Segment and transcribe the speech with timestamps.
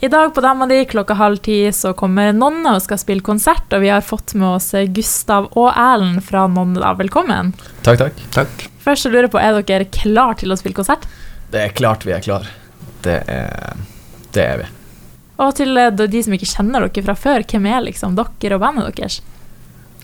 [0.00, 3.66] I dag på Dama di klokka halv ti så kommer Nonne og skal spille konsert,
[3.74, 6.78] og vi har fått med oss Gustav og Erlend fra Nonne.
[6.78, 6.92] da.
[6.94, 7.50] Velkommen.
[7.82, 8.20] Takk, takk.
[8.36, 8.62] Takk.
[8.84, 11.08] Først så lurer jeg på, er dere klar til å spille konsert?
[11.50, 12.46] Det er klart vi er klar.
[13.02, 13.82] Det er,
[14.36, 14.70] det er vi.
[15.42, 18.62] Og til eh, de som ikke kjenner dere fra før, hvem er liksom dere og
[18.62, 19.18] bandet deres?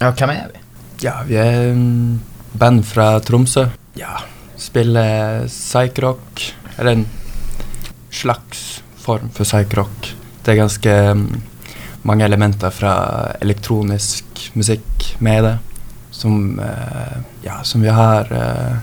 [0.02, 0.64] Ja, hvem er vi?
[1.06, 1.70] Ja, vi er
[2.58, 3.68] band fra Tromsø.
[3.94, 4.16] Ja,
[4.58, 6.48] spiller psych-rock.
[6.80, 7.06] Eller en
[8.10, 10.14] slags form for psych-rock.
[10.44, 11.28] Det er ganske mm,
[12.08, 12.94] mange elementer fra
[13.40, 15.54] elektronisk musikk med det.
[16.10, 18.76] Som, eh, ja, som vi har eh,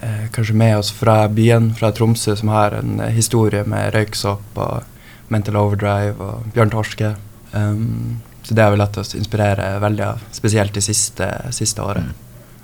[0.00, 4.82] eh, kanskje med oss fra byen, fra Tromsø, som har en historie med Røyksopp og
[5.28, 7.14] Mental Overdrive og Bjørn Torske.
[7.52, 12.10] Um, så det har vi latt oss inspirere veldig av, spesielt de siste, siste året.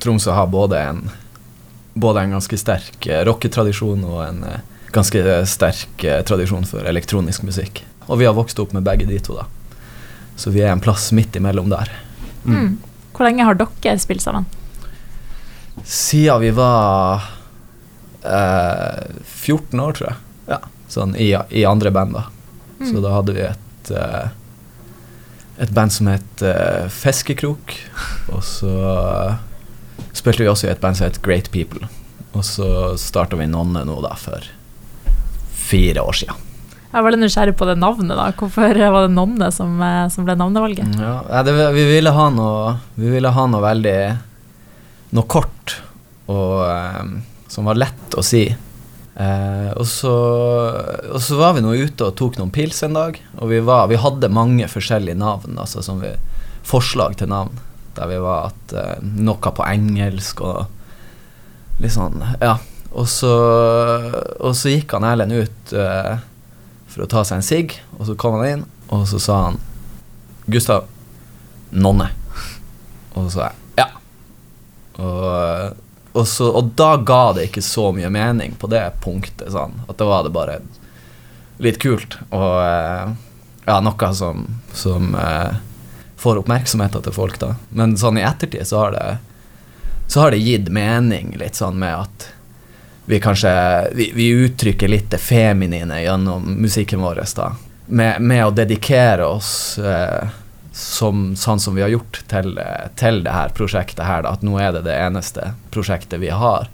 [0.02, 1.00] Tromsø har både en,
[1.94, 4.44] både en ganske sterk rocketradisjon og en
[4.92, 7.82] ganske sterk eh, tradisjon for elektronisk musikk.
[8.10, 9.46] Og vi har vokst opp med begge de to, da.
[10.40, 11.90] Så vi er en plass midt imellom der.
[12.44, 12.78] Mm.
[13.12, 14.46] Hvor lenge har dere spilt sammen?
[15.84, 17.22] Siden vi var
[18.24, 20.16] eh, 14 år, tror jeg.
[20.50, 20.58] Ja,
[20.90, 22.26] sånn i, i andre band, da.
[22.80, 23.02] Så Mm.
[23.04, 24.28] da hadde vi et eh,
[25.60, 27.74] et band som het eh, Feskekrok.
[28.32, 29.34] Og så eh,
[30.16, 31.84] spilte vi også i et band som het Great People.
[32.32, 34.40] Og så starta vi Nonne nå, da, for
[35.70, 36.46] fire år siden.
[36.90, 38.16] Jeg er veldig nysgjerrig på det navnet.
[38.18, 38.30] da.
[38.34, 40.98] Hvorfor var det Nonne som, eh, som ble navnevalget?
[40.98, 44.00] Ja, ja, det, vi ville ha noe Vi ville ha noe veldig
[45.14, 45.78] Noe kort
[46.30, 47.06] og eh,
[47.50, 48.44] som var lett å si.
[49.20, 50.12] Eh, og, så,
[51.10, 53.88] og så var vi nå ute og tok noen pils en dag, og vi, var,
[53.90, 56.12] vi hadde mange forskjellige navn, altså som vi,
[56.66, 57.58] forslag til navn.
[57.96, 62.58] Der vi var at eh, noe på engelsk og litt sånn, ja.
[62.90, 63.32] Og så,
[64.40, 66.16] og så gikk han Erlend ut uh,
[66.90, 69.60] for å ta seg en sigg, og så kom han inn, og så sa han
[70.50, 70.88] Gustav,
[71.70, 72.08] nonne.
[73.14, 73.86] Og så sa jeg ja.
[74.98, 75.78] Og,
[76.12, 79.78] og, så, og da ga det ikke så mye mening på det punktet, sånn.
[79.86, 80.58] At da var det bare
[81.62, 82.18] litt kult.
[82.34, 83.14] Og uh,
[83.68, 84.42] ja, noe som,
[84.74, 85.54] som uh,
[86.18, 87.54] får oppmerksomheten til folk, da.
[87.70, 89.08] Men sånn i ettertid så har det
[90.10, 92.24] Så har det gitt mening, litt sånn med at
[93.06, 93.52] vi kanskje
[93.92, 97.52] Vi, vi uttrykker litt det feminine gjennom musikken vår, da.
[97.86, 100.28] Med, med å dedikere oss eh,
[100.72, 104.44] som, sånn som vi har gjort til, eh, til det her prosjektet her, da, at
[104.46, 106.68] nå er det det eneste prosjektet vi har,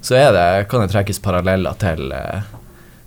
[0.00, 2.48] så er det, kan det trekkes paralleller til, eh,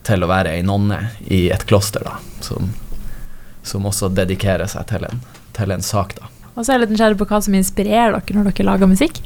[0.07, 2.71] til å være ei nonne i et kloster, da, som,
[3.67, 5.21] som også dedikerer seg til en,
[5.57, 6.31] til en sak, da.
[6.55, 9.21] Og så er jeg litt nysgjerrig på hva som inspirerer dere når dere lager musikk.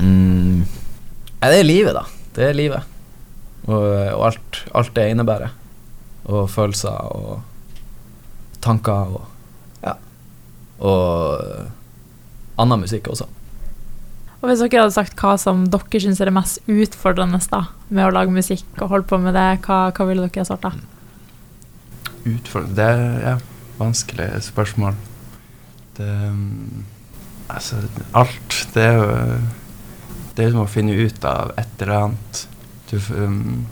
[0.00, 0.64] Mm.
[1.40, 2.06] Det er livet, da.
[2.36, 2.96] Det er livet.
[3.66, 5.52] Og, og alt, alt det innebærer.
[6.30, 7.42] Og følelser og
[8.62, 9.26] tanker og
[9.84, 9.94] Ja.
[10.84, 11.40] Og
[12.60, 13.26] annen musikk også.
[14.40, 18.06] Og hvis dere hadde sagt hva som dere syns er det mest utfordrende da, med
[18.06, 20.72] å lage musikk og holde på med det, hva, hva ville dere ha svart da?
[22.24, 23.34] Utfordrende Det er ja,
[23.80, 24.96] vanskelig spørsmål.
[25.98, 26.86] Det um,
[27.50, 27.80] Altså,
[28.14, 29.06] alt Det er jo
[30.40, 32.38] Det er liksom å finne ut av et eller annet.
[32.88, 33.66] Du um,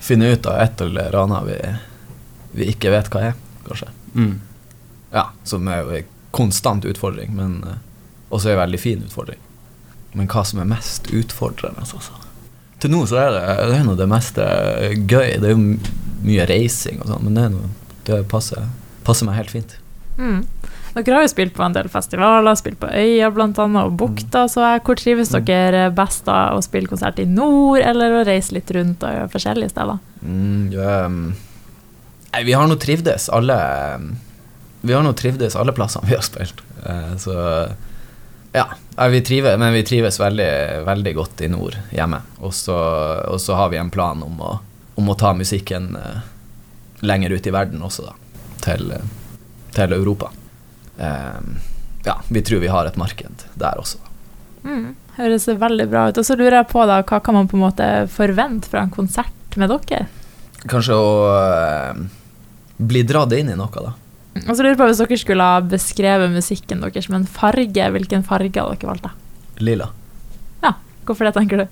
[0.00, 1.56] Finne ut av et eller annet vi,
[2.56, 3.34] vi ikke vet hva er,
[3.66, 3.88] kanskje.
[4.14, 4.30] mm.
[5.12, 7.82] Ja, som er jo en konstant utfordring, men eh,
[8.32, 9.42] også en veldig fin utfordring.
[10.16, 12.16] Men hva som er mest utfordrende, altså.
[12.80, 14.48] Til nå så er det, det er det meste
[14.96, 15.36] gøy.
[15.42, 15.60] Det er jo
[16.24, 17.72] mye reising og sånn, men det, noe,
[18.08, 18.70] det passer,
[19.04, 19.76] passer meg helt fint.
[20.18, 20.44] Mm.
[20.96, 24.62] Dere har jo spilt på en del festivaler, spilt på Øya annet, og Bukta, så
[24.64, 25.44] jeg, hvor trives Mm.
[25.44, 26.52] dere best da?
[26.56, 29.98] Å spille konsert i nord, eller å reise litt rundt og gjøre forskjellige steder?
[30.22, 31.34] Mm, ja, um,
[32.32, 33.58] nei, vi har nå trivdes alle
[34.82, 36.60] Vi har nå trivdes alle plassene vi har spilt.
[36.86, 37.34] Eh, så
[38.54, 38.66] ja,
[39.10, 42.20] vi trives, men vi trives veldig, veldig godt i nord hjemme.
[42.40, 42.76] Og så,
[43.26, 44.52] og så har vi en plan om å,
[44.96, 46.20] om å ta musikken eh,
[47.02, 48.14] lenger ut i verden også, da.
[48.64, 49.25] Til, eh,
[49.76, 50.30] til Europa.
[50.98, 51.40] Eh,
[52.06, 54.00] ja, vi tror vi har et marked der også.
[54.66, 54.94] Mm.
[55.16, 56.20] Høres veldig bra ut.
[56.20, 58.94] Og så lurer jeg på, da, hva kan man på en måte forvente fra en
[58.94, 60.06] konsert med dere?
[60.66, 62.02] Kanskje å eh,
[62.76, 63.94] bli dratt inn i noe, da.
[64.36, 67.92] Og så lurer jeg på Hvis dere skulle ha beskrevet musikken deres med en farge,
[67.94, 69.14] hvilken farge hadde dere valgt da?
[69.64, 69.92] Lilla.
[71.06, 71.66] Hvorfor det, tenker du?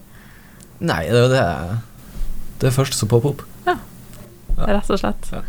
[0.84, 1.44] Nei, det er jo det
[2.60, 3.44] Det er først som popper opp.
[3.66, 3.76] Ja.
[4.68, 5.30] Rett og slett.
[5.34, 5.42] Ja.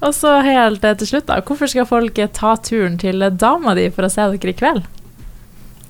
[0.00, 1.40] Og så helt eh, til slutt, da.
[1.44, 4.86] Hvorfor skal folk eh, ta turen til dama di for å se dere i kveld?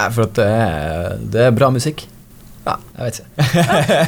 [0.00, 2.06] Nei, for at det er, det er bra musikk.
[2.66, 3.44] Ja, jeg vet ikke.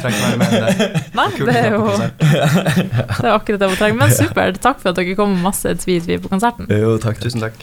[0.03, 1.03] Trenger mer enn det.
[1.17, 3.97] Nei, det er jo det er akkurat det man trenger.
[4.03, 4.59] Men supert.
[4.63, 6.69] Takk for at dere kom med masse tvi-tvi på konserten.
[6.69, 7.21] Jo, takk.
[7.23, 7.57] Tusen takk.